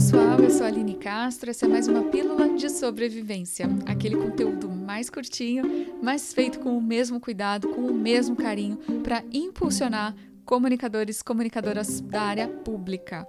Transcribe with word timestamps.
pessoal, 0.00 0.40
eu 0.40 0.50
sou 0.50 0.64
a 0.64 0.68
Aline 0.68 0.94
Castro. 0.94 1.50
Essa 1.50 1.66
é 1.66 1.68
mais 1.68 1.86
uma 1.86 2.04
pílula 2.04 2.56
de 2.56 2.70
sobrevivência. 2.70 3.68
Aquele 3.84 4.16
conteúdo 4.16 4.66
mais 4.66 5.10
curtinho, 5.10 5.62
mas 6.02 6.32
feito 6.32 6.58
com 6.58 6.74
o 6.74 6.80
mesmo 6.80 7.20
cuidado, 7.20 7.68
com 7.68 7.82
o 7.82 7.92
mesmo 7.92 8.34
carinho, 8.34 8.78
para 9.02 9.22
impulsionar 9.30 10.14
comunicadores, 10.46 11.20
comunicadoras 11.20 12.00
da 12.00 12.22
área 12.22 12.48
pública. 12.48 13.28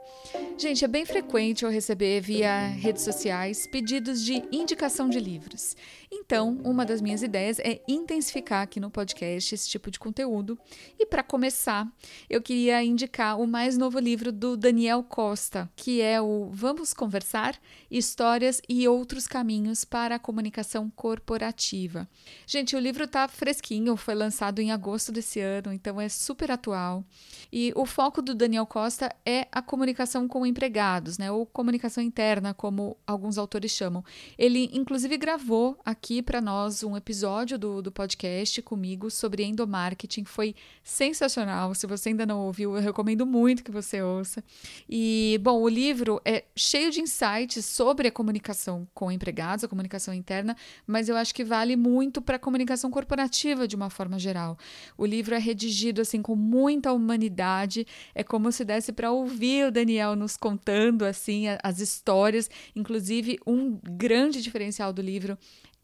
Gente, 0.62 0.86
é 0.86 0.88
bem 0.88 1.08
frequente 1.08 1.66
eu 1.66 1.72
receber 1.72 2.22
via 2.22 2.68
redes 2.68 3.02
sociais 3.02 3.66
pedidos 3.66 4.24
de 4.24 4.44
indicação 4.52 5.10
de 5.10 5.20
livros. 5.20 5.76
Então, 6.12 6.60
uma 6.64 6.86
das 6.86 7.02
minhas 7.02 7.24
ideias 7.24 7.58
é 7.58 7.82
intensificar 7.88 8.62
aqui 8.62 8.80
no 8.80 8.92
podcast 8.92 9.56
esse 9.56 9.68
tipo 9.68 9.90
de 9.90 9.98
conteúdo. 9.98 10.60
E 11.00 11.06
para 11.06 11.24
começar, 11.24 11.88
eu 12.30 12.42
queria 12.44 12.84
indicar 12.84 13.40
o 13.40 13.48
mais 13.48 13.76
novo 13.76 13.98
livro 13.98 14.32
do 14.32 14.56
Daniel 14.56 15.02
Costa, 15.02 15.68
que 15.76 16.00
é 16.00 16.22
o 16.22 16.52
Vamos 16.52 16.94
Conversar: 16.94 17.60
Histórias 17.90 18.62
e 18.70 18.88
Outros 18.88 19.26
Caminhos 19.26 19.84
para 19.84 20.16
a 20.16 20.20
Comunicação 20.20 20.92
Corporativa. 20.92 22.08
Gente, 22.46 22.76
o 22.76 22.80
livro 22.80 23.06
está 23.06 23.28
fresquinho, 23.28 23.98
foi 23.98 24.14
lançado 24.14 24.60
em 24.60 24.72
agosto 24.72 25.12
desse 25.12 25.40
ano, 25.40 25.74
então 25.74 26.00
é 26.00 26.08
super 26.08 26.52
atual. 26.52 27.04
E 27.52 27.74
o 27.76 27.84
foco 27.84 28.22
do 28.22 28.36
Daniel 28.36 28.68
Costa 28.68 29.12
é 29.26 29.48
a 29.52 29.62
comunicação 29.62 30.28
com 30.28 30.51
empregados, 30.52 31.18
né? 31.18 31.32
Ou 31.32 31.46
comunicação 31.46 32.04
interna, 32.04 32.54
como 32.54 32.98
alguns 33.08 33.38
autores 33.38 33.72
chamam. 33.72 34.04
Ele, 34.38 34.70
inclusive, 34.74 35.18
gravou 35.18 35.78
aqui 35.84 36.22
para 36.22 36.40
nós 36.40 36.84
um 36.84 36.96
episódio 36.96 37.58
do, 37.58 37.82
do 37.82 37.92
podcast 37.92 38.62
comigo 38.62 39.10
sobre 39.10 39.44
endomarketing. 39.44 40.26
Foi 40.26 40.54
sensacional. 40.84 41.74
Se 41.74 41.88
você 41.88 42.10
ainda 42.10 42.26
não 42.26 42.46
ouviu, 42.46 42.76
eu 42.76 42.82
recomendo 42.82 43.26
muito 43.26 43.64
que 43.64 43.72
você 43.72 44.02
ouça. 44.02 44.44
E, 44.90 45.40
bom, 45.42 45.62
o 45.62 45.68
livro 45.68 46.22
é 46.24 46.44
cheio 46.56 46.92
de 46.92 47.02
insights 47.02 47.66
sobre 47.66 48.08
a 48.08 48.12
comunicação 48.12 48.88
com 48.94 49.12
empregados, 49.12 49.64
a 49.64 49.68
comunicação 49.68 50.14
interna, 50.14 50.56
mas 50.86 51.10
eu 51.10 51.16
acho 51.16 51.34
que 51.34 51.44
vale 51.44 51.76
muito 51.76 52.22
para 52.22 52.36
a 52.36 52.40
comunicação 52.40 52.92
corporativa 52.92 53.68
de 53.68 53.76
uma 53.76 53.90
forma 53.90 54.20
geral. 54.20 54.58
O 54.98 55.06
livro 55.06 55.34
é 55.34 55.40
redigido 55.40 56.02
assim 56.02 56.22
com 56.22 56.36
muita 56.36 56.92
humanidade. 56.92 57.88
É 58.14 58.24
como 58.24 58.52
se 58.52 58.66
desse 58.66 58.92
para 58.92 59.12
ouvir 59.12 59.68
o 59.68 59.72
Daniel 59.72 60.16
nos 60.32 60.38
contando 60.38 61.04
assim 61.04 61.46
as 61.62 61.80
histórias. 61.80 62.50
Inclusive, 62.76 63.40
um 63.46 63.78
grande 63.84 64.42
diferencial 64.42 64.94
do 64.94 65.02
livro 65.02 65.38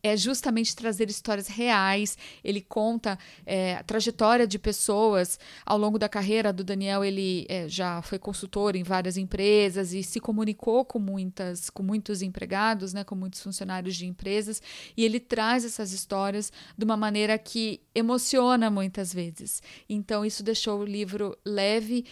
é 0.03 0.15
justamente 0.15 0.75
trazer 0.75 1.09
histórias 1.09 1.47
reais. 1.47 2.17
Ele 2.43 2.61
conta 2.61 3.17
é, 3.45 3.75
a 3.75 3.83
trajetória 3.83 4.47
de 4.47 4.59
pessoas 4.59 5.39
ao 5.65 5.77
longo 5.77 5.97
da 5.97 6.07
carreira 6.07 6.53
do 6.53 6.63
Daniel. 6.63 7.03
Ele 7.03 7.45
é, 7.49 7.67
já 7.67 8.01
foi 8.01 8.19
consultor 8.19 8.75
em 8.75 8.83
várias 8.83 9.17
empresas 9.17 9.93
e 9.93 10.03
se 10.03 10.19
comunicou 10.19 10.85
com 10.85 10.99
muitas, 10.99 11.69
com 11.69 11.83
muitos 11.83 12.21
empregados, 12.21 12.93
né, 12.93 13.03
com 13.03 13.15
muitos 13.15 13.41
funcionários 13.41 13.95
de 13.95 14.05
empresas. 14.05 14.61
E 14.95 15.03
ele 15.03 15.19
traz 15.19 15.65
essas 15.65 15.91
histórias 15.91 16.51
de 16.77 16.85
uma 16.85 16.97
maneira 16.97 17.37
que 17.37 17.81
emociona 17.93 18.69
muitas 18.69 19.13
vezes. 19.13 19.61
Então 19.89 20.23
isso 20.23 20.43
deixou 20.43 20.79
o 20.79 20.85
livro 20.85 21.37
leve, 21.45 22.05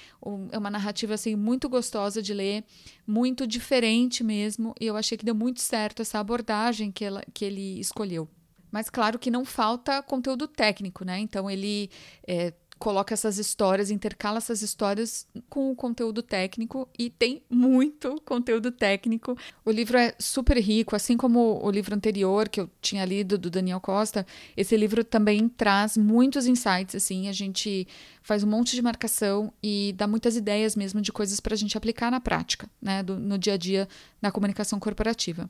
é 0.52 0.58
uma 0.58 0.70
narrativa 0.70 1.14
assim 1.14 1.36
muito 1.36 1.70
gostosa 1.70 2.22
de 2.22 2.34
ler, 2.34 2.64
muito 3.06 3.46
diferente 3.46 4.24
mesmo. 4.24 4.74
E 4.80 4.88
eu 4.88 4.98
achei 4.98 5.18
que 5.18 5.26
deu 5.26 5.36
muito 5.36 5.62
certo 5.62 6.02
essa 6.02 6.20
abordagem 6.20 6.92
que, 6.92 7.06
ela, 7.06 7.24
que 7.34 7.46
ele 7.46 7.75
escolheu. 7.80 8.28
Mas 8.72 8.90
claro 8.90 9.18
que 9.18 9.32
não 9.32 9.46
falta 9.46 10.04
conteúdo 10.04 10.48
técnico, 10.48 11.06
né? 11.06 11.20
Então 11.20 11.50
ele 11.50 11.90
é, 12.28 12.52
coloca 12.78 13.14
essas 13.14 13.38
histórias, 13.38 13.90
intercala 13.90 14.38
essas 14.38 14.62
histórias 14.62 15.28
com 15.50 15.72
o 15.72 15.76
conteúdo 15.76 16.22
técnico 16.22 16.88
e 16.98 17.10
tem 17.10 17.42
muito 17.50 18.22
conteúdo 18.26 18.72
técnico. 18.72 19.38
O 19.64 19.72
livro 19.72 19.98
é 19.98 20.14
super 20.20 20.58
rico, 20.58 20.96
assim 20.96 21.16
como 21.16 21.60
o 21.64 21.72
livro 21.72 21.96
anterior 21.96 22.50
que 22.50 22.60
eu 22.60 22.70
tinha 22.82 23.06
lido 23.06 23.38
do 23.38 23.50
Daniel 23.50 23.80
Costa, 23.80 24.26
esse 24.56 24.76
livro 24.76 25.04
também 25.04 25.48
traz 25.48 25.98
muitos 25.98 26.48
insights 26.48 26.96
assim, 26.96 27.30
a 27.30 27.34
gente 27.34 27.88
faz 28.26 28.44
um 28.44 28.48
monte 28.48 28.76
de 28.76 28.82
marcação 28.82 29.54
e 29.62 29.94
dá 29.96 30.08
muitas 30.08 30.36
ideias 30.36 30.76
mesmo 30.76 31.00
de 31.00 31.12
coisas 31.12 31.40
para 31.40 31.54
a 31.54 31.58
gente 31.58 31.78
aplicar 31.78 32.10
na 32.10 32.20
prática, 32.20 32.68
né, 32.82 33.04
do, 33.04 33.20
no 33.20 33.38
dia 33.38 33.54
a 33.54 33.58
dia 33.58 33.88
na 34.20 34.32
comunicação 34.32 34.80
corporativa. 34.80 35.48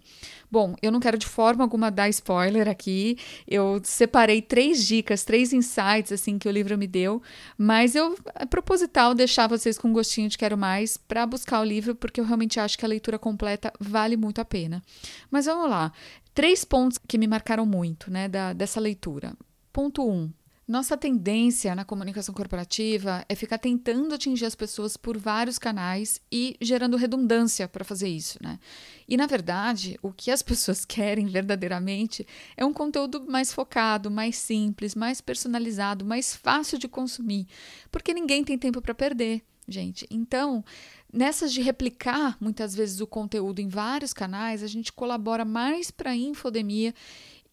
Bom, 0.52 0.76
eu 0.82 0.92
não 0.92 1.00
quero 1.00 1.18
de 1.18 1.26
forma 1.26 1.64
alguma 1.64 1.90
dar 1.90 2.10
spoiler 2.10 2.68
aqui. 2.68 3.18
Eu 3.48 3.80
separei 3.82 4.42
três 4.42 4.86
dicas, 4.86 5.24
três 5.24 5.54
insights 5.54 6.12
assim 6.12 6.38
que 6.38 6.50
o 6.50 6.52
livro 6.52 6.78
me 6.78 6.86
deu, 6.86 7.15
mas 7.58 7.96
eu 7.96 8.18
é 8.36 8.46
proposital 8.46 9.14
deixar 9.14 9.48
vocês 9.48 9.78
com 9.78 9.90
um 9.90 9.94
gostinho 9.94 10.30
de 10.30 10.38
quero 10.38 10.58
mais 10.58 10.98
para 10.98 11.26
buscar 11.26 11.62
o 11.62 11.64
livro, 11.64 11.96
porque 11.96 12.20
eu 12.20 12.26
realmente 12.26 12.60
acho 12.60 12.78
que 12.78 12.86
a 12.86 12.90
leitura 12.90 13.20
completa 13.20 13.72
vale 13.80 14.18
muito 14.18 14.40
a 14.40 14.46
pena. 14.46 14.82
Mas 15.30 15.46
vamos 15.46 15.70
lá. 15.70 15.92
Três 16.34 16.66
pontos 16.66 16.98
que 17.08 17.18
me 17.18 17.28
marcaram 17.28 17.66
muito, 17.66 18.12
né, 18.12 18.28
da, 18.28 18.54
dessa 18.54 18.80
leitura. 18.80 19.34
Ponto 19.72 20.08
1. 20.08 20.12
Um, 20.12 20.34
nossa 20.68 20.98
tendência 20.98 21.76
na 21.76 21.86
comunicação 21.86 22.34
corporativa 22.34 23.24
é 23.30 23.36
ficar 23.36 23.60
tentando 23.60 24.16
atingir 24.16 24.46
as 24.46 24.56
pessoas 24.56 24.98
por 24.98 25.16
vários 25.16 25.60
canais 25.60 26.20
e 26.32 26.58
gerando 26.60 26.98
redundância 26.98 27.68
para 27.68 27.86
fazer 27.86 28.10
isso, 28.10 28.40
né? 28.42 28.60
E 29.08 29.16
na 29.16 29.28
verdade, 29.28 29.96
o 30.02 30.12
que 30.12 30.32
as 30.32 30.42
pessoas 30.44 30.84
querem 30.84 31.28
verdadeiramente 31.28 32.26
é 32.58 32.66
um 32.66 32.74
conteúdo 32.74 33.24
mais 33.30 33.54
focado, 33.54 34.10
mais 34.10 34.38
simples, 34.38 34.96
mais 34.96 35.22
personalizado, 35.22 36.04
mais 36.04 36.36
fácil 36.36 36.80
de 36.80 36.88
consumir, 36.88 37.48
porque 37.92 38.12
ninguém 38.12 38.44
tem 38.44 38.58
tempo 38.58 38.82
para 38.82 38.96
perder, 38.96 39.44
gente. 39.68 40.08
Então, 40.10 40.66
nessas 41.14 41.54
de 41.54 41.62
replicar 41.62 42.38
muitas 42.42 42.74
vezes 42.74 43.02
o 43.02 43.08
conteúdo 43.08 43.60
em 43.60 43.68
vários 43.68 44.14
canais, 44.14 44.64
a 44.64 44.68
gente 44.68 44.92
colabora 44.92 45.46
mais 45.46 45.92
para 45.92 46.10
a 46.10 46.16
infodemia 46.16 46.92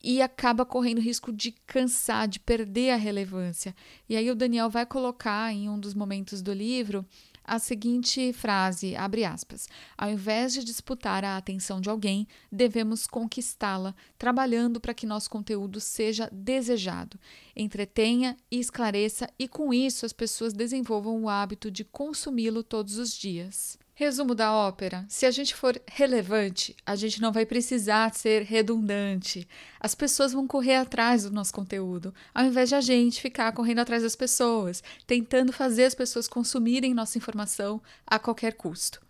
e 0.03 0.21
acaba 0.21 0.65
correndo 0.65 1.01
risco 1.01 1.33
de 1.33 1.53
cansar, 1.67 2.27
de 2.27 2.41
perder 2.41 2.91
a 2.91 2.97
relevância. 2.97 3.75
E 4.09 4.17
aí 4.17 4.31
o 4.31 4.35
Daniel 4.35 4.69
vai 4.69 4.85
colocar 4.85 5.53
em 5.53 5.69
um 5.69 5.79
dos 5.79 5.95
momentos 5.95 6.43
do 6.43 6.53
livro 6.53 7.07
a 7.45 7.59
seguinte 7.59 8.33
frase, 8.33 8.95
abre 8.95 9.25
aspas: 9.25 9.69
Ao 9.97 10.11
invés 10.11 10.53
de 10.53 10.65
disputar 10.65 11.25
a 11.25 11.37
atenção 11.37 11.81
de 11.81 11.91
alguém, 11.91 12.27
devemos 12.51 13.07
conquistá-la, 13.07 13.95
trabalhando 14.17 14.81
para 14.81 14.95
que 14.95 15.07
nosso 15.07 15.29
conteúdo 15.29 15.81
seja 15.81 16.29
desejado, 16.33 17.19
entretenha 17.57 18.37
e 18.51 18.59
esclareça 18.59 19.29
e 19.39 19.49
com 19.49 19.75
isso 19.75 20.07
as 20.07 20.13
pessoas 20.13 20.53
desenvolvam 20.53 21.23
o 21.23 21.29
hábito 21.29 21.71
de 21.71 21.85
consumi-lo 21.85 22.63
todos 22.63 22.97
os 22.97 23.13
dias. 23.13 23.79
Resumo 23.95 24.35
da 24.35 24.53
ópera: 24.55 25.05
se 25.07 25.27
a 25.27 25.31
gente 25.31 25.55
for 25.55 25.81
relevante, 25.87 26.75
a 26.85 26.97
gente 26.97 27.21
não 27.21 27.31
vai 27.31 27.45
precisar 27.45 28.15
ser 28.15 28.43
redundante. 28.43 29.47
As 29.79 29.95
pessoas 29.95 30.33
vão 30.33 30.47
correr 30.47 30.77
atrás 30.77 31.25
do 31.25 31.31
nosso 31.31 31.53
conteúdo, 31.53 32.15
ao 32.35 32.47
invés 32.47 32.71
de 32.71 32.75
a 32.75 32.81
gente 32.81 33.21
ficar 33.21 33.53
correndo 33.53 33.81
atrás 33.81 34.03
das 34.03 34.17
pessoas, 34.17 34.83
tentando 35.07 35.53
fazer 35.53 35.85
as 35.85 35.95
pessoas 35.95 36.27
consumirem 36.27 36.95
nossa 36.95 37.19
informação 37.19 37.83
a 38.07 38.19
qualquer 38.19 38.55
custo. 38.55 39.01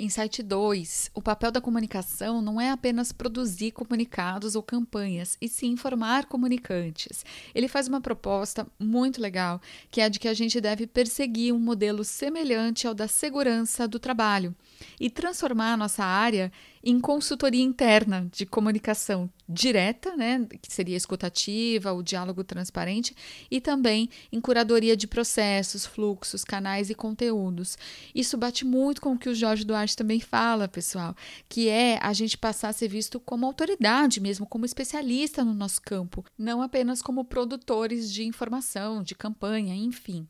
Insight 0.00 0.42
2. 0.42 1.10
O 1.12 1.20
papel 1.20 1.52
da 1.52 1.60
comunicação 1.60 2.40
não 2.40 2.58
é 2.58 2.70
apenas 2.70 3.12
produzir 3.12 3.72
comunicados 3.72 4.54
ou 4.54 4.62
campanhas, 4.62 5.36
e 5.42 5.46
sim 5.46 5.72
informar 5.72 6.24
comunicantes. 6.24 7.22
Ele 7.54 7.68
faz 7.68 7.86
uma 7.86 8.00
proposta 8.00 8.66
muito 8.78 9.20
legal, 9.20 9.60
que 9.90 10.00
é 10.00 10.04
a 10.04 10.08
de 10.08 10.18
que 10.18 10.26
a 10.26 10.32
gente 10.32 10.58
deve 10.58 10.86
perseguir 10.86 11.52
um 11.52 11.58
modelo 11.58 12.02
semelhante 12.02 12.86
ao 12.86 12.94
da 12.94 13.06
segurança 13.06 13.86
do 13.86 13.98
trabalho 13.98 14.56
e 14.98 15.10
transformar 15.10 15.74
a 15.74 15.76
nossa 15.76 16.02
área 16.02 16.50
em 16.82 16.98
consultoria 17.00 17.62
interna 17.62 18.28
de 18.32 18.46
comunicação 18.46 19.30
direta, 19.48 20.16
né, 20.16 20.46
que 20.62 20.72
seria 20.72 20.96
escutativa, 20.96 21.92
o 21.92 22.02
diálogo 22.02 22.44
transparente, 22.44 23.14
e 23.50 23.60
também 23.60 24.08
em 24.32 24.40
curadoria 24.40 24.96
de 24.96 25.06
processos, 25.06 25.84
fluxos, 25.84 26.44
canais 26.44 26.88
e 26.88 26.94
conteúdos. 26.94 27.76
Isso 28.14 28.38
bate 28.38 28.64
muito 28.64 29.00
com 29.00 29.12
o 29.12 29.18
que 29.18 29.28
o 29.28 29.34
Jorge 29.34 29.64
Duarte 29.64 29.96
também 29.96 30.20
fala, 30.20 30.68
pessoal, 30.68 31.14
que 31.48 31.68
é 31.68 31.98
a 32.00 32.12
gente 32.12 32.38
passar 32.38 32.68
a 32.68 32.72
ser 32.72 32.88
visto 32.88 33.18
como 33.18 33.44
autoridade 33.44 34.20
mesmo, 34.20 34.46
como 34.46 34.64
especialista 34.64 35.44
no 35.44 35.52
nosso 35.52 35.82
campo, 35.82 36.24
não 36.38 36.62
apenas 36.62 37.02
como 37.02 37.24
produtores 37.24 38.10
de 38.10 38.24
informação, 38.24 39.02
de 39.02 39.14
campanha, 39.14 39.74
enfim. 39.74 40.26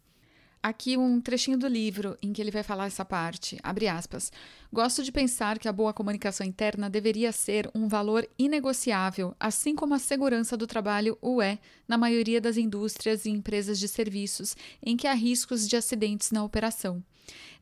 Aqui 0.62 0.94
um 0.94 1.22
trechinho 1.22 1.56
do 1.56 1.66
livro 1.66 2.18
em 2.20 2.34
que 2.34 2.42
ele 2.42 2.50
vai 2.50 2.62
falar 2.62 2.86
essa 2.86 3.02
parte. 3.02 3.58
Abre 3.62 3.88
aspas. 3.88 4.30
Gosto 4.70 5.02
de 5.02 5.10
pensar 5.10 5.58
que 5.58 5.66
a 5.66 5.72
boa 5.72 5.94
comunicação 5.94 6.46
interna 6.46 6.90
deveria 6.90 7.32
ser 7.32 7.70
um 7.74 7.88
valor 7.88 8.28
inegociável, 8.38 9.34
assim 9.40 9.74
como 9.74 9.94
a 9.94 9.98
segurança 9.98 10.58
do 10.58 10.66
trabalho 10.66 11.16
o 11.22 11.40
é 11.40 11.58
na 11.88 11.96
maioria 11.96 12.42
das 12.42 12.58
indústrias 12.58 13.24
e 13.24 13.30
empresas 13.30 13.78
de 13.78 13.88
serviços 13.88 14.54
em 14.82 14.98
que 14.98 15.06
há 15.06 15.14
riscos 15.14 15.66
de 15.66 15.76
acidentes 15.76 16.30
na 16.30 16.44
operação. 16.44 17.02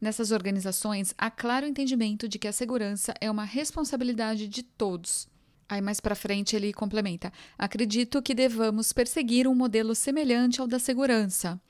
Nessas 0.00 0.32
organizações, 0.32 1.14
há 1.16 1.30
claro 1.30 1.66
entendimento 1.66 2.28
de 2.28 2.36
que 2.36 2.48
a 2.48 2.52
segurança 2.52 3.14
é 3.20 3.30
uma 3.30 3.44
responsabilidade 3.44 4.48
de 4.48 4.64
todos. 4.64 5.28
Aí 5.68 5.80
mais 5.80 6.00
para 6.00 6.16
frente 6.16 6.56
ele 6.56 6.72
complementa: 6.72 7.32
Acredito 7.56 8.20
que 8.20 8.34
devamos 8.34 8.92
perseguir 8.92 9.46
um 9.46 9.54
modelo 9.54 9.94
semelhante 9.94 10.60
ao 10.60 10.66
da 10.66 10.80
segurança. 10.80 11.60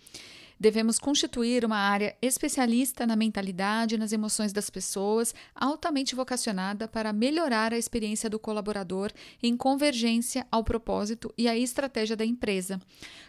Devemos 0.60 0.98
constituir 0.98 1.64
uma 1.64 1.76
área 1.76 2.16
especialista 2.20 3.06
na 3.06 3.14
mentalidade 3.14 3.94
e 3.94 3.98
nas 3.98 4.12
emoções 4.12 4.52
das 4.52 4.68
pessoas, 4.68 5.32
altamente 5.54 6.16
vocacionada 6.16 6.88
para 6.88 7.12
melhorar 7.12 7.72
a 7.72 7.78
experiência 7.78 8.28
do 8.28 8.40
colaborador 8.40 9.12
em 9.40 9.56
convergência 9.56 10.44
ao 10.50 10.64
propósito 10.64 11.32
e 11.38 11.46
à 11.46 11.56
estratégia 11.56 12.16
da 12.16 12.24
empresa. 12.24 12.80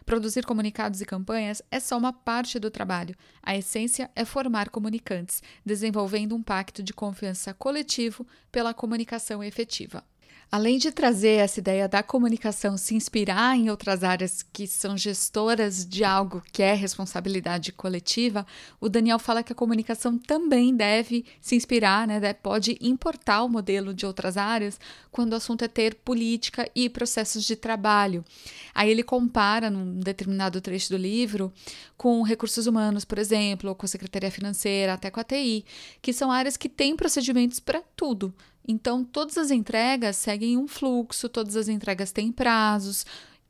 Produzir 0.06 0.44
comunicados 0.44 1.02
e 1.02 1.06
campanhas 1.06 1.62
é 1.70 1.80
só 1.80 2.00
uma 2.00 2.12
parte 2.12 2.58
do 2.58 2.72
trabalho. 2.72 3.16
A 3.44 3.56
essência 3.56 4.10
é 4.16 4.26
formar 4.26 4.70
comunicantes, 4.70 5.44
desenvolvendo 5.64 6.36
um 6.36 6.42
pacto 6.42 6.82
de 6.82 6.94
confiança 6.94 7.54
coletivo 7.54 8.26
pela 8.52 8.74
comunicação 8.74 9.44
efetiva. 9.44 10.04
Além 10.52 10.80
de 10.80 10.92
trazer 10.92 11.42
essa 11.42 11.60
ideia 11.60 11.88
da 11.88 12.02
comunicação 12.02 12.76
se 12.76 12.96
inspirar 12.96 13.56
em 13.56 13.70
outras 13.70 14.04
áreas 14.04 14.42
que 14.42 14.66
são 14.66 14.98
gestoras 14.98 15.86
de 15.86 16.04
algo 16.04 16.42
que 16.52 16.64
é 16.64 16.74
responsabilidade 16.74 17.72
coletiva, 17.72 18.48
o 18.82 18.90
Daniel 18.90 19.20
fala 19.20 19.44
que 19.44 19.54
a 19.54 19.56
comunicação 19.56 20.18
também 20.18 20.76
deve 20.76 21.24
se 21.40 21.56
inspirar, 21.56 22.08
né, 22.08 22.34
pode 22.34 22.80
importar 22.82 23.44
o 23.44 23.50
modelo 23.50 23.94
de 23.94 24.08
outras 24.08 24.38
áreas 24.38 24.80
quando 25.12 25.34
o 25.34 25.36
assunto 25.36 25.64
é 25.64 25.68
ter 25.68 25.94
política 25.94 26.68
e 26.74 26.90
processos 26.90 27.44
de 27.44 27.56
trabalho. 27.56 28.26
Aí 28.74 28.90
ele 28.90 29.04
compara 29.04 29.70
num 29.70 30.00
determinado 30.00 30.60
trecho 30.62 30.90
do 30.90 30.98
livro 30.98 31.54
com 31.96 32.24
recursos 32.24 32.66
humanos, 32.66 33.06
por 33.06 33.20
exemplo, 33.20 33.70
ou 33.70 33.76
com 33.76 33.86
a 33.86 33.90
Secretaria 33.90 34.32
Financeira, 34.32 34.94
até 34.94 35.12
com 35.12 35.20
a 35.20 35.24
TI, 35.24 35.64
que 36.02 36.12
são 36.12 36.32
áreas 36.32 36.58
que 36.58 36.68
têm 36.68 36.96
procedimentos 36.96 37.60
para 37.60 37.84
tudo. 37.96 38.34
Então, 38.72 39.04
todas 39.04 39.36
as 39.36 39.50
entregas 39.50 40.16
seguem 40.16 40.56
um 40.56 40.68
fluxo, 40.68 41.28
todas 41.28 41.56
as 41.56 41.68
entregas 41.68 42.12
têm 42.12 42.32
prazos. 42.32 43.04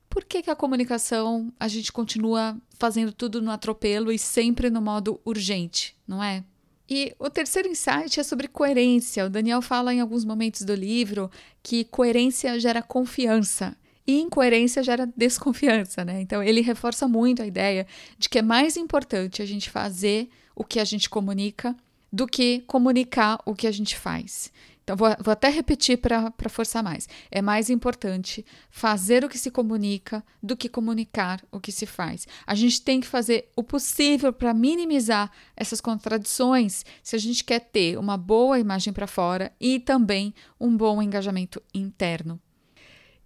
Por 0.09 0.23
que, 0.23 0.41
que 0.41 0.49
a 0.49 0.55
comunicação 0.55 1.51
a 1.59 1.67
gente 1.67 1.91
continua 1.91 2.57
fazendo 2.75 3.11
tudo 3.11 3.41
no 3.41 3.51
atropelo 3.51 4.13
e 4.13 4.17
sempre 4.17 4.69
no 4.69 4.81
modo 4.81 5.19
urgente, 5.25 5.93
não 6.07 6.23
é? 6.23 6.41
E 6.89 7.13
o 7.19 7.29
terceiro 7.29 7.67
insight 7.67 8.17
é 8.17 8.23
sobre 8.23 8.47
coerência. 8.47 9.25
O 9.25 9.29
Daniel 9.29 9.61
fala 9.61 9.93
em 9.93 9.99
alguns 9.99 10.23
momentos 10.23 10.61
do 10.61 10.73
livro 10.73 11.29
que 11.61 11.83
coerência 11.83 12.57
gera 12.57 12.81
confiança 12.81 13.75
e 14.07 14.21
incoerência 14.21 14.81
gera 14.81 15.05
desconfiança, 15.17 16.05
né? 16.05 16.21
Então 16.21 16.41
ele 16.41 16.61
reforça 16.61 17.09
muito 17.09 17.41
a 17.41 17.45
ideia 17.45 17.85
de 18.17 18.29
que 18.29 18.39
é 18.39 18.41
mais 18.41 18.77
importante 18.77 19.41
a 19.41 19.45
gente 19.45 19.69
fazer 19.69 20.29
o 20.55 20.63
que 20.63 20.79
a 20.79 20.85
gente 20.85 21.09
comunica 21.09 21.75
do 22.11 22.27
que 22.27 22.61
comunicar 22.61 23.39
o 23.45 23.53
que 23.55 23.67
a 23.67 23.71
gente 23.71 23.97
faz. 23.97 24.51
Então, 24.89 24.97
vou, 24.97 25.07
vou 25.23 25.31
até 25.31 25.49
repetir 25.49 25.99
para 25.99 26.33
forçar 26.49 26.81
mais. 26.81 27.07
É 27.29 27.43
mais 27.43 27.69
importante 27.69 28.43
fazer 28.71 29.23
o 29.23 29.29
que 29.29 29.37
se 29.37 29.51
comunica 29.51 30.25
do 30.41 30.57
que 30.57 30.67
comunicar 30.67 31.45
o 31.51 31.59
que 31.59 31.71
se 31.71 31.85
faz. 31.85 32.27
A 32.47 32.55
gente 32.55 32.81
tem 32.81 32.99
que 32.99 33.05
fazer 33.05 33.51
o 33.55 33.63
possível 33.63 34.33
para 34.33 34.51
minimizar 34.51 35.31
essas 35.55 35.79
contradições 35.79 36.83
se 37.03 37.15
a 37.15 37.19
gente 37.19 37.43
quer 37.43 37.59
ter 37.59 37.99
uma 37.99 38.17
boa 38.17 38.57
imagem 38.57 38.91
para 38.91 39.05
fora 39.05 39.53
e 39.61 39.79
também 39.79 40.33
um 40.59 40.75
bom 40.75 40.99
engajamento 41.03 41.61
interno. 41.71 42.41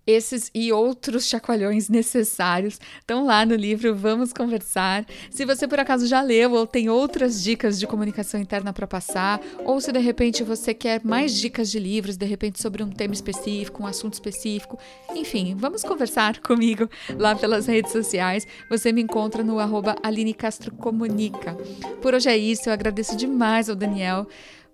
Esses 0.05 0.51
e 0.53 0.69
outros 0.73 1.29
chacoalhões 1.29 1.87
necessários 1.87 2.77
estão 2.99 3.25
lá 3.25 3.45
no 3.45 3.55
livro 3.55 3.95
Vamos 3.95 4.33
Conversar. 4.33 5.05
Se 5.31 5.45
você 5.45 5.65
por 5.65 5.79
acaso 5.79 6.07
já 6.07 6.21
leu 6.21 6.51
ou 6.51 6.67
tem 6.67 6.89
outras 6.89 7.41
dicas 7.41 7.79
de 7.79 7.87
comunicação 7.87 8.37
interna 8.37 8.73
para 8.73 8.85
passar, 8.85 9.39
ou 9.63 9.79
se 9.79 9.93
de 9.93 9.99
repente 9.99 10.43
você 10.43 10.73
quer 10.73 10.99
mais 11.05 11.33
dicas 11.33 11.71
de 11.71 11.79
livros, 11.79 12.17
de 12.17 12.25
repente 12.25 12.61
sobre 12.61 12.83
um 12.83 12.89
tema 12.89 13.13
específico, 13.13 13.81
um 13.81 13.87
assunto 13.87 14.13
específico, 14.15 14.77
enfim, 15.15 15.55
vamos 15.55 15.83
conversar 15.83 16.39
comigo 16.43 16.89
lá 17.17 17.33
pelas 17.33 17.65
redes 17.65 17.93
sociais. 17.93 18.45
Você 18.69 18.91
me 18.91 19.01
encontra 19.01 19.41
no 19.41 19.57
arroba 19.57 19.95
Aline 20.03 20.33
Castro 20.33 20.73
Comunica. 20.73 21.55
Por 22.01 22.13
hoje 22.13 22.27
é 22.27 22.37
isso, 22.37 22.67
eu 22.67 22.73
agradeço 22.73 23.15
demais 23.15 23.69
ao 23.69 23.75
Daniel 23.75 24.27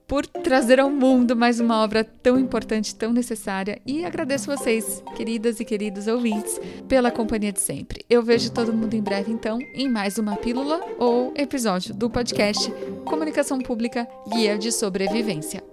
por 0.09 0.25
trazer 0.25 0.79
ao 0.79 0.89
mundo 0.89 1.35
mais 1.35 1.59
uma 1.59 1.83
obra 1.83 2.03
tão 2.03 2.39
importante, 2.39 2.95
tão 2.95 3.13
necessária. 3.13 3.79
E 3.85 4.03
agradeço 4.03 4.47
vocês, 4.47 5.03
queridas 5.15 5.59
e 5.59 5.65
queridos 5.65 6.07
ouvintes, 6.07 6.59
pela 6.88 7.11
companhia 7.11 7.53
de 7.53 7.61
sempre. 7.61 8.03
Eu 8.09 8.23
vejo 8.23 8.51
todo 8.51 8.73
mundo 8.73 8.95
em 8.95 9.03
breve, 9.03 9.31
então, 9.31 9.59
em 9.75 9.88
mais 9.88 10.17
uma 10.17 10.35
pílula 10.35 10.81
ou 10.97 11.31
episódio 11.38 11.94
do 11.94 12.09
podcast 12.09 12.73
Comunicação 13.06 13.59
Pública 13.59 14.07
Guia 14.33 14.57
de 14.57 14.71
Sobrevivência. 14.71 15.69